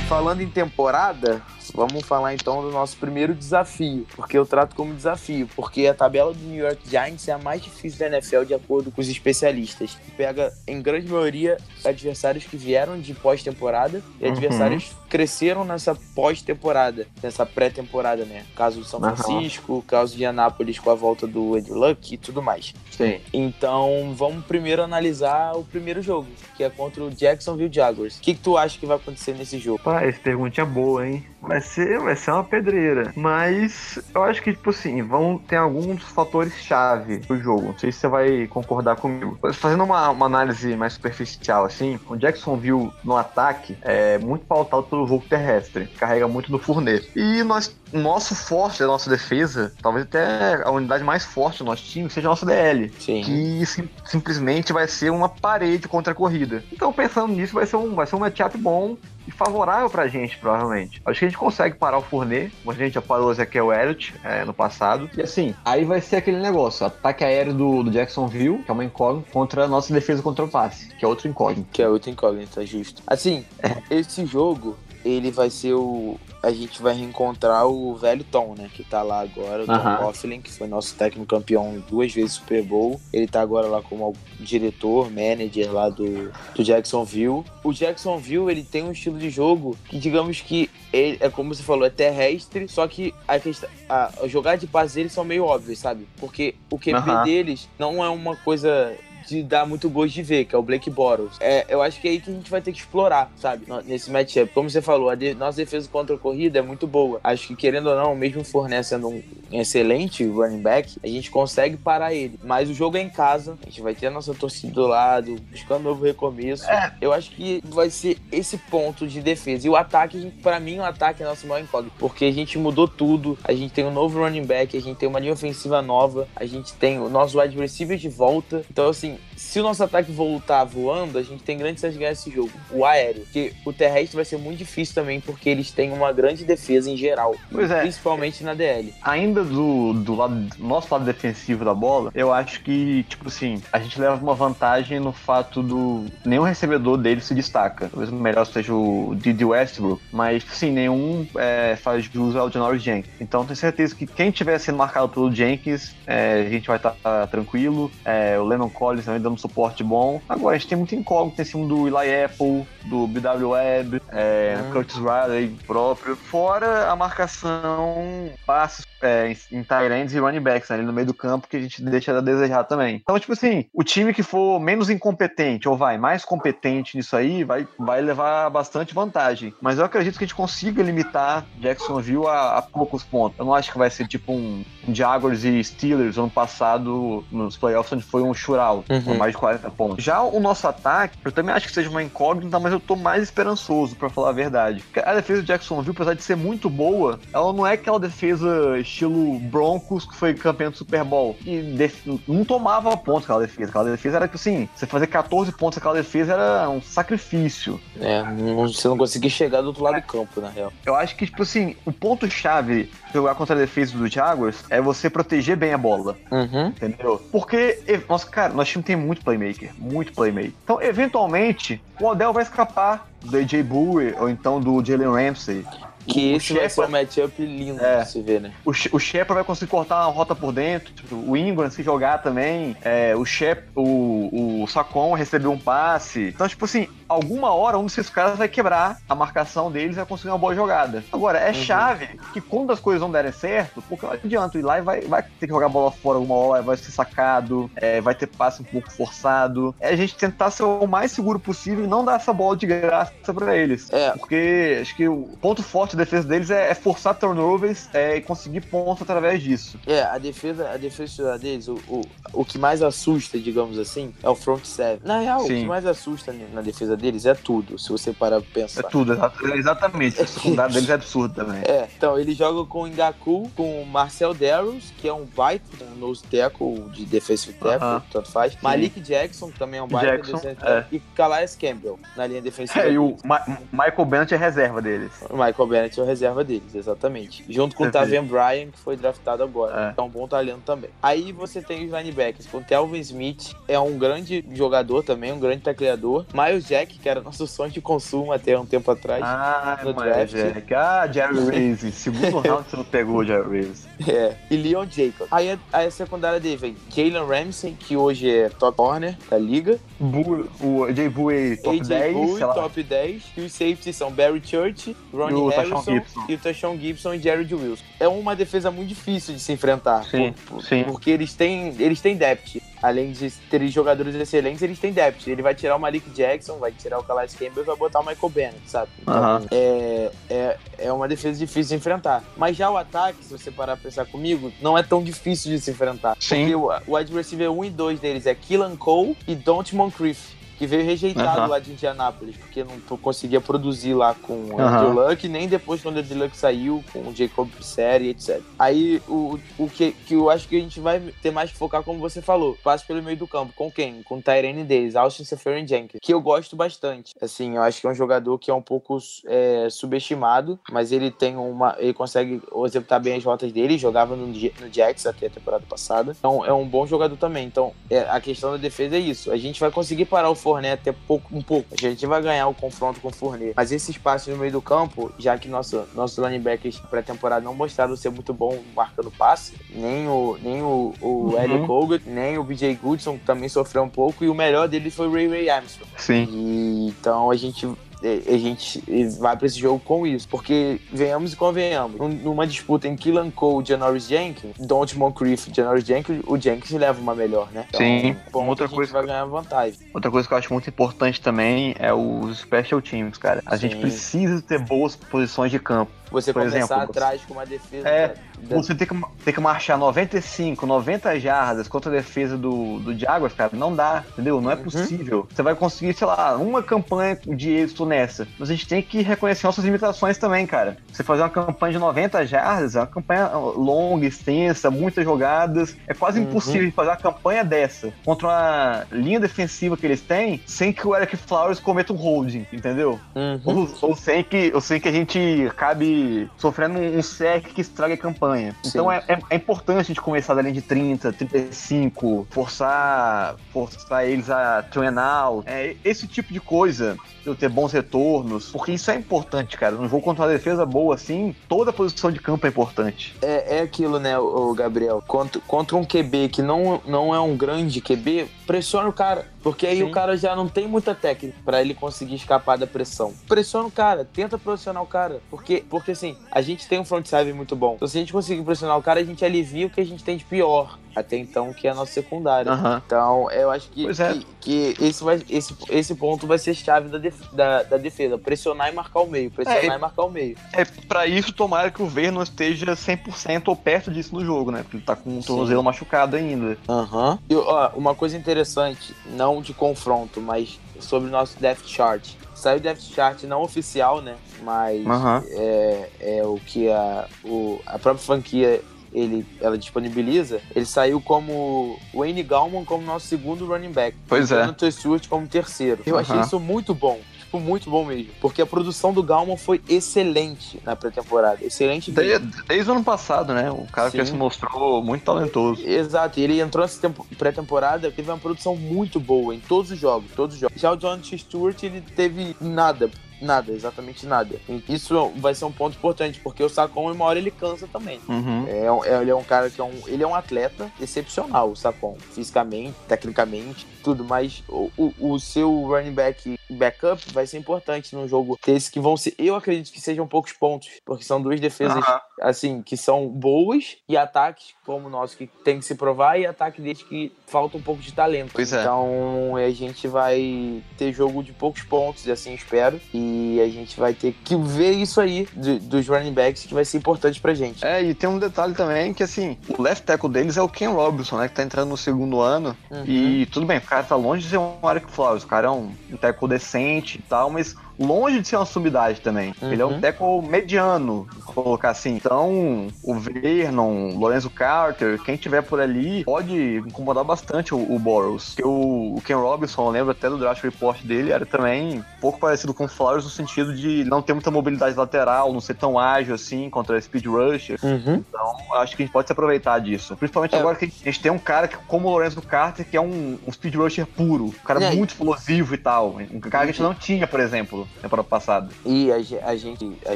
[0.08, 1.42] Falando em temporada,
[1.74, 6.34] vamos falar então do nosso primeiro desafio, porque eu trato como desafio, porque a tabela
[6.34, 9.98] do New York Giants é a mais difícil da NFL de acordo com os especialistas.
[10.18, 14.32] Pega em grande maioria adversários que vieram de pós-temporada e Uhum.
[14.32, 18.46] adversários que cresceram nessa pós-temporada, nessa pré-temporada, né?
[18.56, 19.00] Caso do São.
[19.00, 22.74] Francisco, caso de Anápolis com a volta do Andrew Luck e tudo mais.
[22.92, 23.20] Sim.
[23.32, 28.18] Então, vamos primeiro analisar o primeiro jogo, que é contra o Jacksonville Jaguars.
[28.18, 29.80] O que, que tu acha que vai acontecer nesse jogo?
[29.84, 31.26] Pá, essa perguntinha é boa, hein?
[31.54, 33.12] Vai ser, vai ser uma pedreira.
[33.16, 37.68] Mas eu acho que, tipo assim, vão ter alguns fatores-chave do jogo.
[37.68, 39.38] Não sei se você vai concordar comigo.
[39.54, 45.08] Fazendo uma, uma análise mais superficial, assim, o Jacksonville no ataque é muito pautado pelo
[45.08, 45.86] jogo terrestre.
[45.98, 47.12] Carrega muito no Fournette.
[47.16, 51.84] E nós, nosso forte da nossa defesa, talvez até a unidade mais forte do nosso
[51.84, 52.92] time, seja a nossa DL.
[53.00, 53.22] Sim.
[53.22, 56.64] Que sim- simplesmente vai ser uma parede contra a corrida.
[56.72, 60.38] Então, pensando nisso, vai ser um, vai ser um matchup bom e favorável pra gente,
[60.38, 61.02] provavelmente.
[61.06, 63.72] Acho que a gente consegue parar o Fournet, como a gente já parou o Ezequiel
[63.72, 65.10] Elliott é, no passado.
[65.18, 68.84] E assim, aí vai ser aquele negócio: ataque aéreo do, do Jacksonville, que é uma
[68.84, 71.68] incógnita, contra a nossa defesa contra o passe, que é outro incógnito.
[71.72, 73.02] Que é outra incógnita, justo.
[73.08, 73.46] Assim,
[73.90, 76.18] esse jogo, ele vai ser o.
[76.42, 78.70] A gente vai reencontrar o velho Tom, né?
[78.74, 79.98] Que tá lá agora, o Tom Aham.
[79.98, 83.00] Coughlin, que foi nosso técnico campeão duas vezes Super Bowl.
[83.14, 87.44] Ele tá agora lá como diretor, manager lá do, do Jacksonville.
[87.64, 91.64] O Jacksonville, ele tem um estilo de jogo que, digamos que, ele, é como você
[91.64, 95.46] falou, é terrestre, só que a questão, a, a jogada de passe deles são meio
[95.46, 96.08] óbvias, sabe?
[96.18, 97.24] Porque o QB Aham.
[97.24, 98.94] deles não é uma coisa
[99.28, 101.38] de dar muito gosto de ver, que é o Blake Bottles.
[101.40, 103.66] É, eu acho que é aí que a gente vai ter que explorar, sabe?
[103.86, 104.52] Nesse matchup.
[104.54, 107.20] Como você falou, a de- nossa defesa contra a corrida é muito boa.
[107.24, 112.14] Acho que, querendo ou não, mesmo fornecendo um excelente running back, a gente consegue parar
[112.14, 112.40] ele.
[112.44, 115.36] Mas o jogo é em casa, a gente vai ter a nossa torcida do lado,
[115.52, 116.66] buscando um novo recomeço.
[117.00, 119.68] Eu acho que vai ser esse ponto de defesa.
[119.68, 121.96] E o ataque, a gente- pra mim, o ataque é nosso maior incógnito.
[122.00, 125.08] Porque a gente mudou tudo, a gente tem um novo running back, a gente tem
[125.08, 128.64] uma linha ofensiva nova, a gente tem o nosso wide receiver de volta.
[128.70, 132.00] Então, assim, mean, se o nosso ataque voltar voando, a gente tem grandes chances de
[132.00, 132.52] ganhar esse jogo.
[132.72, 133.22] O aéreo.
[133.24, 136.98] Porque o terrestre vai ser muito difícil também, porque eles têm uma grande defesa em
[136.98, 137.36] geral.
[137.52, 137.82] Pois é.
[137.82, 138.94] Principalmente na DL.
[139.02, 143.62] Ainda do, do lado do nosso lado defensivo da bola, eu acho que, tipo assim,
[143.72, 147.90] a gente leva uma vantagem no fato do nenhum recebedor dele se destaca.
[147.90, 152.82] Talvez o melhor seja o Didi Westbrook, mas sim, nenhum é, faz jus ao Janoris
[152.82, 153.14] Jenkins.
[153.20, 156.96] Então tenho certeza que quem estiver sendo marcado pelo Jenkins, é, a gente vai estar
[157.30, 157.92] tranquilo.
[158.06, 160.22] É, o Lennon Collins também dando suporte bom.
[160.30, 164.58] Agora, a gente tem muito incógnito em cima do Eli Apple, do BW Webb, é,
[164.60, 164.72] Hum.
[164.72, 166.16] Curtis Riley próprio.
[166.16, 171.08] Fora a marcação passes é, em, tight ends e running backs né, ali no meio
[171.08, 172.96] do campo que a gente deixa a desejar também.
[173.04, 177.44] Então, tipo assim, o time que for menos incompetente ou vai mais competente nisso aí
[177.44, 179.54] vai, vai levar bastante vantagem.
[179.62, 183.38] Mas eu acredito que a gente consiga limitar Jacksonville a, a poucos pontos.
[183.38, 187.92] Eu não acho que vai ser tipo um, Jaguars e Steelers ano passado nos playoffs
[187.94, 188.54] onde foi um shootout
[188.90, 189.02] Uhum.
[189.02, 190.04] com mais de 40 pontos.
[190.04, 193.24] Já o nosso ataque, eu também acho que seja uma incógnita, mas eu tô mais
[193.24, 194.84] esperançoso, pra falar a verdade.
[195.04, 199.40] A defesa do Jacksonville, apesar de ser muito boa, ela não é aquela defesa estilo
[199.40, 201.36] Broncos que foi campeão do Super Bowl.
[201.46, 203.70] E def- não tomava pontos aquela defesa.
[203.70, 207.80] Aquela defesa era que assim, você fazer 14 pontos aquela defesa era um sacrifício.
[208.00, 208.24] É,
[208.56, 210.72] você não conseguir chegar do outro lado do campo, na real.
[210.86, 214.80] Eu acho que, tipo assim, o ponto-chave de jogar contra a defesa do Jaguars é
[214.82, 216.16] você proteger bem a bola.
[216.32, 216.68] Uhum.
[216.68, 217.22] Entendeu?
[217.32, 220.52] Porque, nossa, cara, nosso time tem muito playmaker, muito playmaker.
[220.64, 225.66] Então, eventualmente, o Odell vai escapar do AJ Bowie ou então do Jalen Ramsey.
[226.08, 228.00] Que O esse vai ser um Shepard- matchup lindo É.
[228.04, 228.52] de se ver, né?
[228.66, 230.94] O, o Shepard vai conseguir cortar uma rota por dentro.
[230.94, 232.76] tipo, o Ingram, se jogar também.
[232.82, 236.32] É, o Shep, o, o Sacon recebeu um passe.
[236.34, 240.06] Então, tipo assim, alguma hora um desses caras vai quebrar a marcação deles e vai
[240.06, 241.04] conseguir uma boa jogada.
[241.12, 244.82] Agora, é chave que quando as coisas não derem certo, porque não adianta, o Eli
[244.82, 248.16] vai, vai ter que jogar a bola fora alguma hora, vai ser sacado, é, vai
[248.16, 249.76] ter passe um pouco forçado.
[249.80, 252.66] É a gente tentar ser o mais seguro possível e não dar essa bola de
[252.66, 253.88] graça pra eles.
[253.92, 254.12] É.
[254.12, 258.22] Porque acho que o ponto forte da defesa deles é, é forçar turnovers é, e
[258.22, 259.80] conseguir pontos através disso.
[259.86, 262.02] É, a defesa, a defesa deles, o, o,
[262.34, 265.00] o que mais assusta, digamos assim, é o front seven.
[265.04, 265.62] Na real, o Sim.
[265.62, 268.84] que mais assusta na defesa deles é tudo, se você parar pra É pensar.
[268.84, 270.22] tudo, exa- exatamente.
[270.22, 271.62] O secundário deles é absurdo também.
[271.66, 275.64] É, então ele joga com o Ngaku, com o Marcel Darrows, que é um baita,
[275.96, 278.04] um nose tackle de defensive tackle, Aham.
[278.12, 278.58] tanto faz.
[278.62, 280.86] Malik Jackson, que também é um baita Jackson, é.
[280.92, 282.82] E Calais Campbell, na linha defensiva.
[282.82, 283.16] É, e o.
[283.24, 285.12] Ma- Michael Bennett é reserva deles.
[285.30, 287.44] O Michael Bennett é o reserva deles, exatamente.
[287.50, 287.92] Junto com o.
[287.92, 289.90] Taven Bryan, que foi draftado agora.
[289.90, 289.94] É.
[289.94, 290.90] que É um bom talento também.
[291.02, 292.48] Aí você tem os linebackers.
[292.54, 296.26] O Telvin Smith é um grande jogador também, um grande tacleador.
[296.34, 299.22] Miles Jack, que era nosso sonho de consumo até um tempo atrás.
[299.24, 300.32] Ah, No draft.
[300.34, 300.74] Jack.
[300.74, 301.92] Ah, Jerry Reese.
[301.92, 303.88] Segundo round você não pegou o Jerry Reese.
[304.08, 304.36] É.
[304.50, 305.28] E Leon Jacob.
[305.32, 309.38] Aí a, aí a secundária dele vem Jalen Ramsey, que hoje é top corner da
[309.38, 309.80] liga.
[310.00, 312.54] Bu- o AJ Bowie top AJ 10, Bowie, sei lá.
[312.54, 313.24] top 10.
[313.38, 316.26] E os safeties são Barry Church, Ronnie o Wilson, Gibson.
[316.30, 317.84] e o Tashawn Gibson e Jared Wilson.
[318.00, 320.04] É uma defesa muito difícil de se enfrentar.
[320.06, 320.84] Sim, por- sim.
[320.84, 322.58] Porque eles têm, eles têm depth.
[322.82, 325.26] Além de terem jogadores excelentes, eles têm depth.
[325.28, 328.06] Ele vai tirar o Malik Jackson, vai tirar o Calais Campbell e vai botar o
[328.06, 328.90] Michael Bennett, sabe?
[329.02, 329.46] Então, Aham.
[329.52, 332.22] é, é, é uma defesa difícil de enfrentar.
[332.36, 335.62] Mas já o ataque, se você parar pra pensar comigo, não é tão difícil de
[335.62, 336.18] se enfrentar.
[336.20, 336.40] Sim.
[336.42, 340.34] Porque o, o wide receiver 1 e 2 deles é Killan Cole e Don't Moncrief.
[340.64, 341.48] Que veio rejeitado Aham.
[341.48, 344.78] lá de Indianápolis, porque não conseguia produzir lá com o Aham.
[344.78, 348.42] Andrew Luck, nem depois quando o Andrew Luck saiu, com o Jacob Brissett e etc.
[348.58, 351.84] Aí, o, o que, que eu acho que a gente vai ter mais que focar,
[351.84, 353.52] como você falou, passe pelo meio do campo.
[353.58, 354.02] Com quem?
[354.04, 357.14] Com o Tyrene deles, Austin Seferian Jenkins, que eu gosto bastante.
[357.22, 361.12] Assim, eu acho que é um jogador que é um pouco é, subestimado, mas ele
[361.12, 361.76] tem uma.
[361.78, 366.16] Ele consegue executar bem as rotas dele, jogava no, no Jacks até a temporada passada.
[366.18, 367.46] Então, é um bom jogador também.
[367.46, 369.30] Então, é, a questão da defesa é isso.
[369.30, 371.68] A gente vai conseguir parar o Fournette até pouco, um pouco.
[371.72, 373.54] A gente vai ganhar o confronto com o Fournette.
[373.56, 377.96] Mas esse espaço no meio do campo, já que nosso, nossos linebackers pré-temporada não mostraram
[377.96, 381.68] ser muito bom marcando passe, nem o, nem o, o Uhum.
[381.68, 385.08] Colgate, nem o BJ Goodson, que também sofreu um pouco, e o melhor dele foi
[385.08, 385.90] o Ray Ray Armstrong.
[385.98, 386.28] Sim.
[386.32, 387.68] E, então a gente
[388.04, 388.84] a gente
[389.20, 393.32] vai pra esse jogo com isso, porque venhamos e convenhamos, num- numa disputa em Killan
[393.32, 397.66] Cole e Janoris Jenkins, Don't Moncrief e Janoris Jenkins, o Jenkins leva uma melhor, né?
[397.70, 398.16] Então, Sim.
[398.32, 399.80] bom, Outra a gente coisa- vai ganhar vantagem.
[399.94, 403.42] Outra coisa que eu acho muito importante também é os special teams, cara.
[403.46, 403.82] A gente Sim.
[403.82, 405.92] precisa ter boas posições de campo.
[406.14, 408.96] Você Por começar exemplo, atrás com uma defesa É, da- Você tem que,
[409.26, 414.04] tem que marchar 95, 90 jardas contra a defesa do, do Jaguars, cara, não dá,
[414.14, 414.40] entendeu?
[414.40, 414.64] Não é Uhum.
[414.64, 415.28] possível.
[415.34, 418.28] Você vai conseguir, sei lá, uma campanha de êxito nessa.
[418.38, 420.78] Mas a gente tem que reconhecer nossas limitações também, cara.
[420.92, 425.76] Você fazer uma campanha de 90 jardas é uma campanha longa, extensa, muitas jogadas.
[425.88, 426.26] É quase Uhum.
[426.30, 430.96] impossível fazer uma campanha dessa contra uma linha defensiva que eles têm sem que o
[430.96, 433.00] Eric Flowers cometa um holding, entendeu?
[433.16, 433.42] Uhum.
[433.44, 436.03] Ou, ou sem que, ou sem que a gente acabe
[436.38, 438.56] sofrendo um, um sec que estrague a campanha.
[438.66, 438.96] Então Sim.
[438.96, 444.30] é, é, é importante a gente começar da linha de 30, 35, forçar, forçar eles
[444.30, 445.48] a train out.
[445.48, 449.76] É, esse tipo de coisa, eu ter bons retornos, porque isso é importante, cara.
[449.76, 453.16] Num jogo contra uma defesa boa assim, toda a posição de campo é importante.
[453.22, 455.04] É, é aquilo, né, o Gabriel?
[455.06, 459.28] Contra, contra um QB que não, não é um grande QB, pressiona o cara.
[459.42, 459.84] Porque aí Sim.
[459.84, 463.14] o cara já não tem muita técnica pra ele conseguir escapar da pressão.
[463.28, 465.22] Pressiona o cara, tenta pressionar o cara.
[465.30, 467.74] Porque, porque assim, a gente tem um front seven muito bom.
[467.76, 470.04] Então se a gente conseguir pressionar o cara, a gente alivia o que a gente
[470.04, 470.80] tem de pior.
[470.96, 472.52] Até então, que é a nossa secundária.
[472.52, 472.82] Aham.
[472.86, 474.14] Então, eu acho que, é.
[474.42, 478.18] que, que esse, vai, esse, esse ponto vai ser chave da, def- da, da defesa.
[478.18, 479.32] Pressionar e marcar o meio.
[479.32, 480.38] Pressionar É, e marcar o meio.
[480.54, 484.52] É, pra isso, tomara que o Ver não esteja 100% ou perto disso no jogo,
[484.52, 484.62] né?
[484.62, 485.28] Porque ele tá com o Sim.
[485.28, 486.58] tornozelo machucado ainda.
[486.70, 487.18] Aham.
[487.28, 492.08] E, ó, uma coisa interessante, não de confronto, mas sobre o nosso depth chart.
[492.36, 494.16] Saiu o depth chart não oficial, né?
[494.44, 495.24] Mas Aham.
[495.28, 498.62] é, é o que a, o, a própria franquia
[498.94, 500.40] ele, ela disponibiliza.
[500.56, 503.98] Ele saiu como Wayne Gallman como nosso segundo running back.
[504.08, 504.42] Pois é.
[504.42, 505.82] Jonathan Stewart como terceiro.
[505.86, 506.26] Eu achei Aham.
[506.26, 507.00] isso muito bom.
[507.20, 508.12] Tipo, muito bom mesmo.
[508.22, 511.44] Porque a produção do Gallman foi excelente na pré-temporada.
[511.44, 511.92] Excelente.
[511.92, 513.50] Desde, desde o ano passado, né?
[513.50, 514.12] O cara que Sim.
[514.12, 515.68] se mostrou muito talentoso.
[515.68, 519.80] Exato, e ele entrou nessa tempo- pré-temporada, teve uma produção muito boa em todos os
[519.80, 520.60] jogos, todos os jogos.
[520.62, 522.92] Já o Jonathan Stewart, ele teve nada,
[523.24, 524.36] nada, exatamente nada.
[524.68, 528.00] Isso vai ser um ponto importante, porque o Sacon, uma hora ele cansa também.
[528.08, 528.46] Uhum.
[528.48, 531.56] É, é- ele é um cara que é um, ele é um atleta excepcional, o
[531.56, 537.96] Sacon, fisicamente, tecnicamente, tudo, mas o, o, o seu running back backup vai ser importante
[537.96, 541.40] num jogo desse que vão ser, eu acredito que sejam poucos pontos, porque são duas
[541.40, 542.02] defesas Aham.
[542.22, 546.26] assim, que são boas e ataques como o nosso que tem que se provar e
[546.26, 548.32] ataque deles que falta um pouco de talento.
[548.34, 548.62] Pois é.
[548.62, 553.13] Então a gente vai ter jogo de poucos pontos, assim espero, e
[553.44, 556.78] a gente vai ter que ver isso aí do- dos running backs que vai ser
[556.78, 557.66] importante pra gente.
[557.66, 560.70] É, e tem um detalhe também que, assim, o left tackle deles é o Ken
[560.70, 561.28] Robinson, né?
[561.28, 562.56] Que tá entrando no segundo ano.
[562.72, 562.84] Uhum.
[562.86, 565.24] E tudo bem, o cara tá longe de ser um Eric Flowers.
[565.24, 569.02] O cara é um, um tackle decente e tal, mas longe de ser uma sumidade
[569.02, 569.34] também.
[569.42, 569.82] Ele é um Uhum.
[569.82, 571.96] tackle mediano, colocar assim.
[571.96, 578.34] Então, o Vernon, Lorenzo Carter, quem tiver por ali, pode incomodar bastante o, o Boros.
[578.36, 581.84] Porque o, o Ken Robinson, eu lembro até do draft report dele, era também um
[582.02, 585.56] pouco parecido com o Flowers no sentido de não ter muita mobilidade lateral, não ser
[585.56, 587.58] tão ágil assim contra speed rusher.
[587.64, 588.04] Uhum.
[588.08, 589.96] Então, acho que a gente pode se aproveitar disso.
[589.96, 590.40] Principalmente É.
[590.40, 593.18] agora que a gente tem um cara que, como o Lorenzo Carter, que é um,
[593.28, 594.26] um speed rusher puro.
[594.26, 594.76] Um cara É.
[594.76, 595.98] muito explosivo e tal.
[596.12, 597.63] Um cara que a gente não tinha, por exemplo.
[597.78, 598.50] Na temporada passada.
[598.66, 598.96] E a,
[599.28, 599.96] a gente, a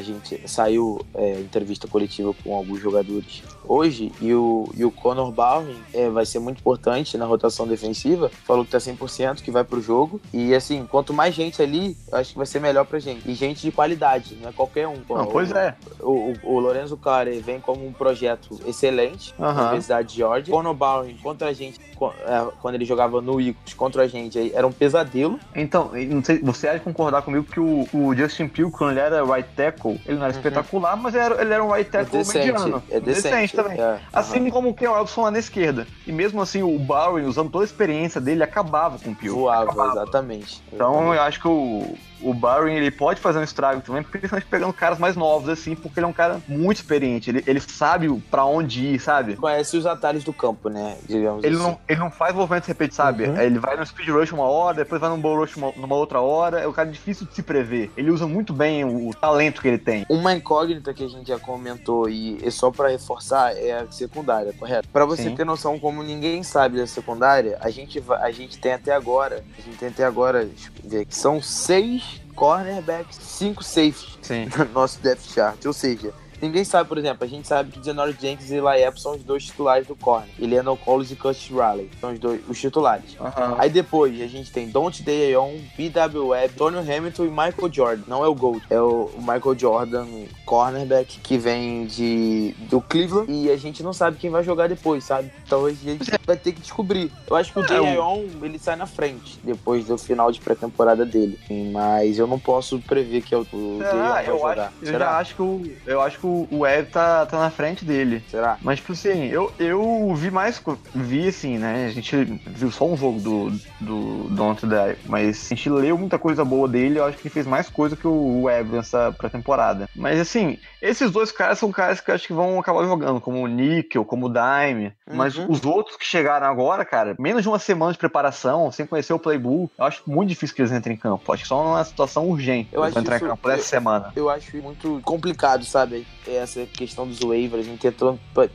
[0.00, 5.76] gente saiu é, entrevista coletiva com alguns jogadores hoje e o, e o Conor Bowring
[5.92, 8.30] é, vai ser muito importante na rotação defensiva.
[8.44, 10.20] Falou que tá 100%, que vai pro jogo.
[10.32, 13.28] E assim, quanto mais gente ali, eu acho que vai ser melhor pra gente.
[13.30, 14.96] E gente de qualidade, não é qualquer um.
[15.08, 15.74] Não, O- pois é.
[16.00, 19.62] O, o, o Lorenzo Clare vem como um projeto excelente na Aham.
[19.66, 20.52] Universidade de Georgia.
[20.54, 24.66] Conor Bowring contra a gente, é, quando ele jogava no Eagles contra a gente, era
[24.66, 25.38] um pesadelo.
[25.54, 29.00] Então, não sei, você há de concordar comigo que o, o Justin Pugh, quando ele
[29.00, 32.18] era right tackle, ele não era espetacular, mas era, ele era um right É tackle
[32.18, 32.82] decente, mediano.
[32.90, 33.56] é decente.
[33.56, 33.80] também.
[33.80, 33.98] é.
[34.12, 35.86] Assim como o Ken Robson lá na esquerda.
[36.06, 39.28] E mesmo assim, o Bowen, usando toda a experiência dele, acabava com o Pugh.
[39.34, 39.92] Voava, Acabava.
[40.02, 40.62] exatamente.
[40.72, 44.72] Então eu acho que o, o Barry ele pode fazer um estrago também, principalmente pegando
[44.72, 47.30] caras mais novos, assim, porque ele é um cara muito experiente.
[47.30, 49.36] Ele, ele sabe pra onde ir, sabe?
[49.36, 50.96] Conhece os atalhos do campo, né?
[51.08, 51.64] Digamos Ele assim.
[51.64, 53.24] não, ele não faz movimentos repetidos, sabe?
[53.24, 53.40] Uhum.
[53.40, 56.20] Ele vai no speed rush uma hora, depois vai no bull rush uma- numa outra
[56.20, 56.60] hora.
[56.60, 57.90] É um cara difícil de se prever.
[57.96, 60.04] Ele usa muito bem o, o talento que ele tem.
[60.08, 64.52] Uma incógnita que a gente já comentou e é só pra reforçar é a secundária,
[64.52, 64.88] correto?
[64.92, 65.34] Pra você Sim.
[65.36, 69.60] ter noção como ninguém sabe da secundária, a gente a gente tem até agora, a
[69.62, 70.48] gente tem até agora,
[70.84, 72.07] ver aqui, são seis
[72.38, 74.48] cornerbacks, cinco safeties Sim.
[74.56, 78.16] no nosso depth chart, ou seja, Ninguém sabe, por exemplo, a gente sabe que Janory
[78.20, 80.28] Jenkins e Apple são os dois titulares do corner.
[80.38, 83.16] Eliano Collins e Curtis Riley são os dois os titulares.
[83.58, 86.28] Aí depois a gente tem Don't Dayon, B.W.
[86.28, 88.02] Webb, Tony Hamilton e Michael Jordan.
[88.06, 90.06] Não é o Gold, é o Michael Jordan,
[90.44, 93.30] cornerback, que vem de do Cleveland.
[93.30, 95.30] E a gente não sabe quem vai jogar depois, sabe?
[95.48, 97.10] Talvez a gente vai ter que descobrir.
[97.28, 101.04] Eu acho que o É, Dayon, ele sai na frente depois do final de pré-temporada
[101.04, 101.38] dele.
[101.72, 104.12] Mas eu não posso prever que é o, o Dayon Será?
[104.12, 104.58] vai Eu, jogar.
[104.58, 107.84] acho, eu já acho que o, eu acho que o Webb tá, tá na frente
[107.84, 108.22] dele.
[108.28, 108.58] Será?
[108.62, 110.62] Mas, tipo assim, eu, eu vi mais.
[110.94, 111.86] Vi, assim, né?
[111.86, 116.18] A gente viu só um jogo do, do Don't Die, mas a gente leu muita
[116.18, 116.98] coisa boa dele.
[116.98, 119.88] Eu acho que ele fez mais coisa que o Webb nessa pré-temporada.
[119.94, 123.42] Mas, assim, esses dois caras são caras que eu acho que vão acabar jogando, como
[123.42, 124.92] o Nickel, como o Dime.
[125.10, 125.46] Mas Uhum.
[125.50, 129.18] os outros que chegaram agora, cara, menos de uma semana de preparação, sem conhecer o
[129.18, 131.32] playbook, eu acho muito difícil que eles entrem em campo.
[131.32, 134.12] Acho que só numa situação urgente Eu acho entrar isso- em campo essa semana.
[134.16, 136.06] eu acho muito complicado, sabe?
[136.26, 137.94] Essa questão dos waivers, gente ter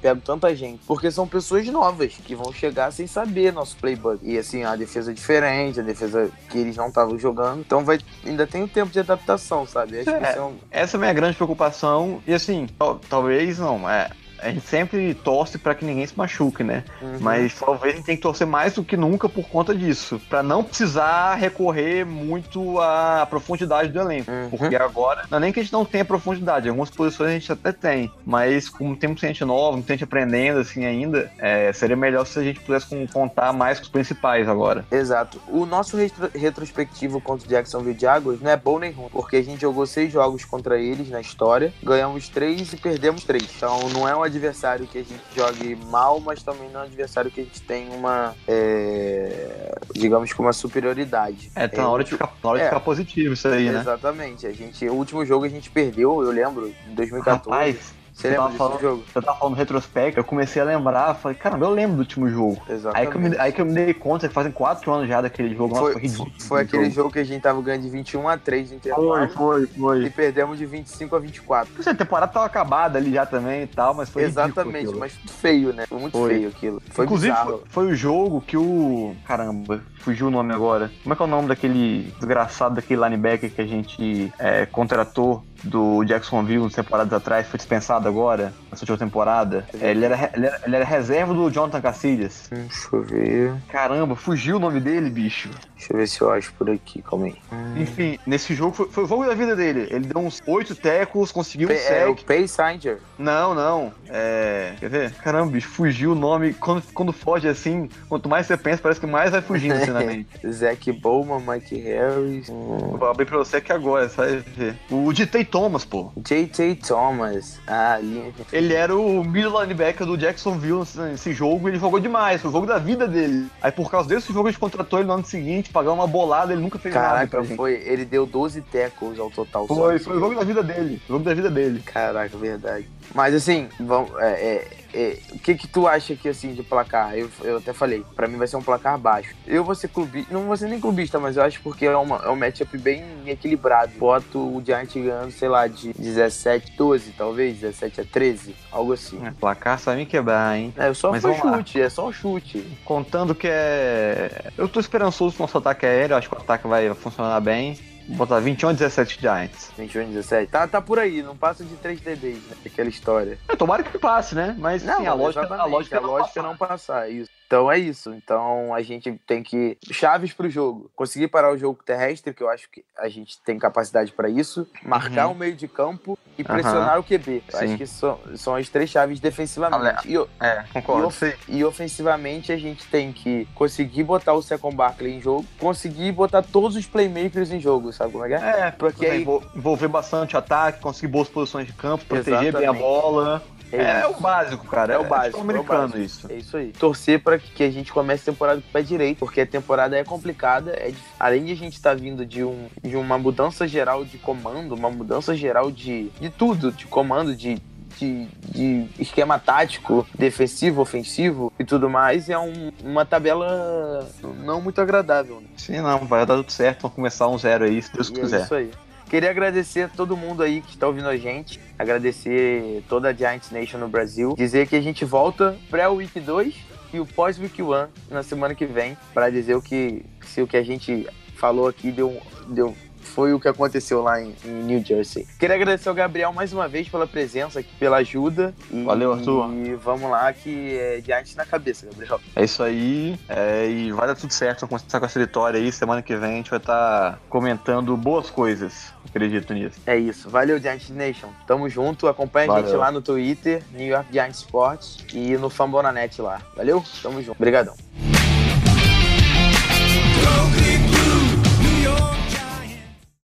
[0.01, 0.81] pego tanta gente.
[0.85, 4.19] Porque são pessoas novas que vão chegar sem saber nosso playbook.
[4.23, 7.61] E assim, a defesa é diferente, a defesa que eles não estavam jogando.
[7.61, 9.97] Então vai, ainda tem um tempo de adaptação, sabe?
[9.97, 10.37] É.
[10.37, 10.55] é um.
[10.69, 12.21] Essa é a minha grande preocupação.
[12.27, 13.89] E assim, tal- talvez não.
[13.89, 16.83] É, a gente sempre torce pra que ninguém se machuque, né?
[17.01, 17.17] Uhum.
[17.19, 20.21] Mas talvez a gente tenha que torcer mais do que nunca por conta disso.
[20.29, 24.29] Pra não precisar recorrer muito à profundidade do elenco.
[24.31, 24.49] Uhum.
[24.49, 27.51] Porque agora, não é nem que a gente não tenha profundidade, algumas posições a gente
[27.51, 28.11] até tem.
[28.25, 32.39] Mas como tem muita gente nova, muita gente aprendendo assim ainda, é, seria melhor se
[32.39, 34.85] a gente pudesse contar mais com os principais agora.
[34.91, 35.41] Exato.
[35.47, 39.43] O nosso retro- retrospectivo contra o Jacksonville Jaguars não é bom nem ruim, porque a
[39.43, 43.47] gente jogou seis jogos contra eles na história, ganhamos três e perdemos três.
[43.55, 46.85] Então não é um adversário que a gente jogue mal, mas também não é um
[46.87, 51.51] adversário que a gente tem uma, é, digamos que uma superioridade.
[51.55, 52.67] É, tá na hora de ficar, na hora de É.
[52.69, 53.79] ficar positivo isso aí, né?
[53.79, 54.47] Exatamente.
[54.47, 57.49] A gente, o último jogo a gente perdeu, eu lembro, em 2014.
[57.49, 59.03] Rapaz, Você lembra tava desse falando- jogo?
[59.15, 62.61] eu tava falando retrospecto, eu comecei a lembrar, falei, caramba, eu lembro do último jogo.
[62.67, 63.09] Aí Exatamente.
[63.11, 65.55] que, eu me, aí que eu me dei conta que fazem quatro anos já daquele
[65.55, 65.69] jogo.
[65.73, 66.31] Nossa, foi, foi ridículo.
[66.37, 69.27] foi, foi aquele jogo que a gente tava ganhando de 21 a 3 no intervalo
[69.29, 70.09] Foi, foi, e foi.
[70.11, 71.73] perdemos de 25 a 24.
[71.79, 75.73] Assim, A temporada tava acabada ali já também e tal, mas foi Exatamente, mas feio,
[75.73, 75.85] né?
[75.87, 76.29] Foi muito Foi.
[76.35, 76.81] feio aquilo.
[76.91, 77.63] Foi Inclusive, bizarro.
[77.67, 79.15] foi o jogo que o.
[79.25, 80.91] Caramba, fugiu o nome agora.
[81.01, 85.43] Como é que é o nome daquele desgraçado daquele linebacker que a gente é, contratou
[85.63, 89.65] do Jacksonville uns temporadas atrás, foi dispensado agora, nessa última temporada?
[89.79, 92.49] É, ele, era, ele, era, ele era reserva do Jonathan Cacilhas.
[92.51, 93.53] Hum, Deixa eu ver.
[93.69, 95.49] Caramba, fugiu o nome dele, bicho.
[95.77, 97.35] Deixa eu ver se eu acho por aqui, calma aí.
[97.51, 97.81] Hum.
[97.81, 99.87] Enfim, nesse jogo foi, foi o jogo da vida dele.
[99.89, 102.25] Ele deu uns oito tecos, conseguiu um é o sec.
[102.25, 102.99] Pay Sanger.
[103.17, 103.93] Não, não.
[104.09, 104.73] É.
[104.79, 105.13] Quer ver?
[105.15, 106.53] Caramba, bicho, fugiu o nome.
[106.53, 110.13] Quando, quando foge assim, quanto mais você pensa, parece que mais vai fugindo assim na
[110.13, 110.51] mente.
[110.51, 112.49] Zac Bowman, Mike Harris.
[112.49, 114.75] hum, Vou abrir pra você aqui agora, vai ver.
[114.91, 116.11] O DJ Thomas, pô.
[116.17, 116.75] J.J.
[116.75, 117.59] Thomas.
[117.67, 118.33] Ah, ali.
[118.51, 122.41] Ele era o middle linebacker do Jacksonville nesse- jogo e ele jogou demais.
[122.41, 123.47] Foi o jogo da vida dele.
[123.61, 126.53] Aí por causa desse jogo a gente contratou ele no ano seguinte, pagar uma bolada,
[126.53, 127.57] ele nunca fez nada pra Caraca, gente.
[127.57, 127.73] foi.
[127.85, 129.67] Ele deu 12 tackles ao total.
[129.67, 131.01] só Foi, nesse foi o jogo da vida dele.
[131.09, 131.81] O jogo da vida dele.
[131.85, 132.87] Caraca, verdade.
[133.15, 137.15] Mas assim, vamos, é, é, é, o que que tu acha aqui assim de placar?
[137.17, 139.35] Eu, eu até falei, pra mim vai ser um placar baixo.
[139.47, 142.17] Eu vou ser clubista, não vou ser nem clubista, mas eu acho porque é, uma,
[142.17, 143.91] é um matchup bem equilibrado.
[143.97, 149.19] Boto o Giant ganhando, sei lá, de 17, 12, talvez, 17 a 13, algo assim.
[149.25, 150.73] É, placar sabe me quebrar, hein?
[150.77, 151.57] É, só Mas foi vamos lá.
[151.57, 152.65] chute, é só um chute.
[152.85, 154.51] Contando que é.
[154.57, 157.77] Eu tô esperançoso com o nosso ataque aéreo, acho que o ataque vai funcionar bem.
[158.07, 159.71] Vou botar 21 a 17 Giants.
[159.77, 160.51] 21 17.
[160.51, 162.55] Tá, tá por aí, não passa de 3 TDs, né?
[162.65, 163.37] Aquela história.
[163.47, 164.55] É, tomara que passe, né?
[164.57, 167.29] Mas sim, a lógica, a lógica, a lógica é não passar, isso.
[167.53, 168.11] Então é isso.
[168.15, 169.77] Então a gente tem que.
[169.91, 170.89] Chaves pro jogo.
[170.95, 174.67] Conseguir parar o jogo terrestre, que eu acho que a gente tem capacidade para isso.
[174.83, 175.33] Marcar Uhum.
[175.33, 177.43] o meio de campo e pressionar o QB.
[177.53, 180.09] Acho que são, são as três chaves defensivamente.
[180.09, 181.05] E, o- É, e, concordo.
[181.07, 186.11] ofe- e ofensivamente a gente tem que conseguir botar o Secon Barkley em jogo, conseguir
[186.11, 188.37] botar todos os playmakers em jogo, sabe como é que é?
[188.67, 192.71] É, Porque aí- envol- envolver bastante ataque, conseguir boas posições de campo, proteger bem a
[192.71, 192.81] Exatamente.
[192.81, 193.43] bola.
[193.77, 194.17] É, isso.
[194.17, 194.93] o básico, cara.
[194.93, 195.99] É o básico, tipo é americano básico.
[196.03, 196.31] isso.
[196.31, 196.71] É isso aí.
[196.71, 199.97] Torcer para que a gente comece a temporada com o pé direito, porque a temporada
[199.97, 200.71] é complicada.
[200.71, 204.73] É Além de a gente estar vindo de, um, de uma mudança geral de comando,
[204.75, 207.61] uma mudança geral de, de tudo, de comando, de,
[207.97, 214.07] de, de esquema tático, defensivo, ofensivo e tudo mais, é um- uma tabela
[214.43, 215.39] não muito agradável.
[215.41, 215.47] Né?
[215.57, 216.81] Sim, não, vai dar tudo certo.
[216.83, 218.41] Vamos começar um zero aí, se Deus E é quiser.
[218.43, 218.71] isso aí.
[219.13, 223.51] Queria agradecer a todo mundo aí que está ouvindo a gente, agradecer toda a Giants
[223.51, 226.55] Nation no Brasil, dizer que a gente volta pré-week 2
[226.91, 230.57] e o pós-week 1 na semana que vem, para dizer o que se o que
[230.57, 232.75] a gente falou aqui deu, deu
[233.13, 235.27] foi o que aconteceu lá em, em New Jersey.
[235.39, 238.53] Queria agradecer ao Gabriel mais uma vez pela presença aqui, pela ajuda.
[238.71, 239.53] E, Valeu, Arthur.
[239.53, 242.19] E vamos lá, que é Giants na cabeça, Gabriel.
[242.35, 243.19] É isso aí.
[243.29, 244.61] é, e vai dar tudo certo.
[244.61, 245.71] Vamos começar com essa vitória aí.
[245.71, 248.93] Semana que vem a gente vai estar comentando boas coisas.
[249.07, 249.79] Acredito nisso.
[249.85, 250.29] É isso.
[250.29, 251.29] Valeu, Giants Nation.
[251.45, 252.07] Tamo junto.
[252.07, 252.79] Acompanha a gente Valeu.
[252.79, 256.41] lá no Twitter, New York Giants Sports e no Fambonanet lá.
[256.55, 256.83] Valeu?
[257.01, 257.37] Tamo junto.
[257.37, 257.75] Obrigadão.